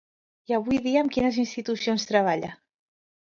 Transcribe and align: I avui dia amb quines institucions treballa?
I 0.51 0.53
avui 0.57 0.79
dia 0.85 1.03
amb 1.03 1.13
quines 1.17 1.37
institucions 1.43 2.09
treballa? 2.13 2.51